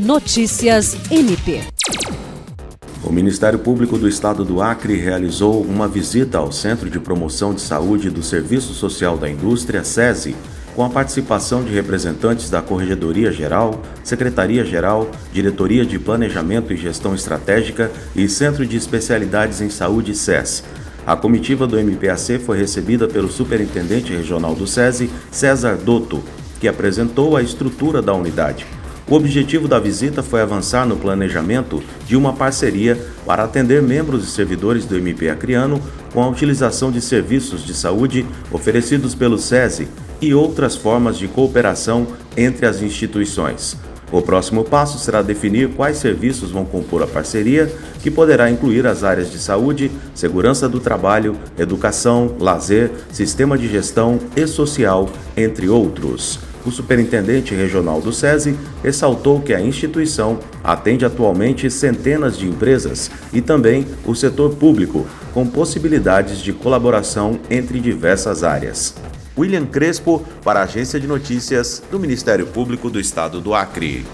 [0.00, 1.60] Notícias MP.
[3.04, 7.60] O Ministério Público do Estado do Acre realizou uma visita ao Centro de Promoção de
[7.60, 10.34] Saúde do Serviço Social da Indústria, SESI,
[10.74, 17.92] com a participação de representantes da Corregedoria Geral, Secretaria-Geral, Diretoria de Planejamento e Gestão Estratégica
[18.16, 20.64] e Centro de Especialidades em Saúde, SES.
[21.06, 26.22] A comitiva do MPAC foi recebida pelo Superintendente Regional do SESI, César Dotto,
[26.58, 28.66] que apresentou a estrutura da unidade.
[29.10, 32.96] O objetivo da visita foi avançar no planejamento de uma parceria
[33.26, 35.82] para atender membros e servidores do MP Acreano
[36.14, 39.88] com a utilização de serviços de saúde oferecidos pelo SESI
[40.20, 43.76] e outras formas de cooperação entre as instituições.
[44.12, 49.02] O próximo passo será definir quais serviços vão compor a parceria, que poderá incluir as
[49.02, 56.49] áreas de saúde, segurança do trabalho, educação, lazer, sistema de gestão e social, entre outros.
[56.64, 63.40] O superintendente regional do SESI ressaltou que a instituição atende atualmente centenas de empresas e
[63.40, 68.94] também o setor público, com possibilidades de colaboração entre diversas áreas.
[69.38, 74.04] William Crespo, para a Agência de Notícias do Ministério Público do Estado do Acre.